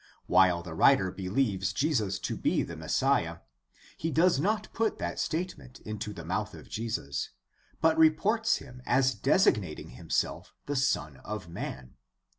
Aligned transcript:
While 0.25 0.63
the 0.63 0.73
writer 0.73 1.11
believes 1.11 1.71
Jesus 1.73 2.17
to 2.21 2.35
be 2.35 2.63
the 2.63 2.75
Messiah, 2.75 3.37
he 3.97 4.09
does 4.09 4.39
not 4.39 4.67
put 4.73 4.97
that 4.97 5.19
statement 5.19 5.79
into 5.81 6.11
the 6.11 6.25
mouth 6.25 6.55
of 6.55 6.67
Jesus, 6.67 7.29
but 7.81 7.99
reports 7.99 8.55
him 8.55 8.81
as 8.87 9.13
designating 9.13 9.89
himself 9.89 10.55
the 10.65 10.75
Son 10.75 11.17
of 11.17 11.49
Man. 11.49 11.93